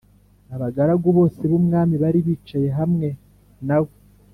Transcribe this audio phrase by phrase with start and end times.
[0.55, 3.07] Abagaragu bose b umwami bari bicaye hamwe
[3.67, 3.91] nawe